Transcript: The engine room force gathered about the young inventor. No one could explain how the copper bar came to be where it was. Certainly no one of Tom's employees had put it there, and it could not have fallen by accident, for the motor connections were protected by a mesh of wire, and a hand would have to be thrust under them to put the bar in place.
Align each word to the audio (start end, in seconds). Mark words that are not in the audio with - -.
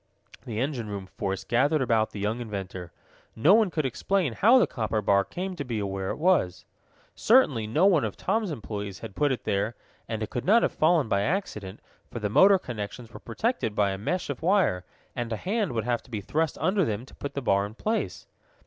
The 0.47 0.59
engine 0.59 0.89
room 0.89 1.05
force 1.05 1.43
gathered 1.43 1.83
about 1.83 2.09
the 2.09 2.19
young 2.19 2.39
inventor. 2.39 2.91
No 3.35 3.53
one 3.53 3.69
could 3.69 3.85
explain 3.85 4.33
how 4.33 4.57
the 4.57 4.65
copper 4.65 4.99
bar 4.99 5.23
came 5.23 5.55
to 5.55 5.63
be 5.63 5.79
where 5.83 6.09
it 6.09 6.15
was. 6.17 6.65
Certainly 7.13 7.67
no 7.67 7.85
one 7.85 8.03
of 8.03 8.17
Tom's 8.17 8.49
employees 8.49 8.97
had 9.01 9.15
put 9.15 9.31
it 9.31 9.43
there, 9.43 9.75
and 10.07 10.23
it 10.23 10.31
could 10.31 10.43
not 10.43 10.63
have 10.63 10.71
fallen 10.71 11.07
by 11.07 11.21
accident, 11.21 11.81
for 12.09 12.17
the 12.17 12.29
motor 12.29 12.57
connections 12.57 13.13
were 13.13 13.19
protected 13.19 13.75
by 13.75 13.91
a 13.91 13.97
mesh 13.99 14.31
of 14.31 14.41
wire, 14.41 14.83
and 15.15 15.31
a 15.31 15.37
hand 15.37 15.71
would 15.73 15.83
have 15.85 16.01
to 16.01 16.09
be 16.09 16.19
thrust 16.19 16.57
under 16.59 16.83
them 16.83 17.05
to 17.05 17.13
put 17.13 17.35
the 17.35 17.39
bar 17.43 17.63
in 17.67 17.75
place. 17.75 18.25